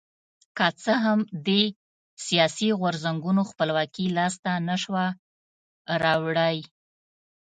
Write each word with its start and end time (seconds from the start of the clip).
که 0.57 0.67
څه 0.83 0.93
هم 1.03 1.19
دې 1.47 1.63
سیاسي 2.25 2.69
غورځنګونو 2.79 3.41
خپلواکي 3.51 4.05
لاسته 4.17 4.51
نه 4.67 4.75
شوه 4.83 5.05
راوړی. 6.03 6.57